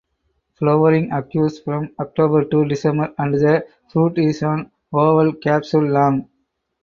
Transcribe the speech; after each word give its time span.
Flowering 0.55 1.11
occurs 1.11 1.59
from 1.59 1.91
October 1.99 2.43
to 2.45 2.65
December 2.65 3.13
and 3.19 3.35
the 3.35 3.67
fruit 3.93 4.17
is 4.17 4.41
an 4.41 4.71
oval 4.91 5.31
capsule 5.33 5.85
long. 5.87 6.27